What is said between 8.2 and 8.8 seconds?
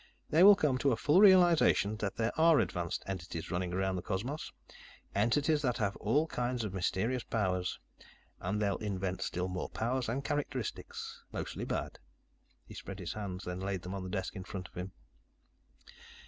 And they'll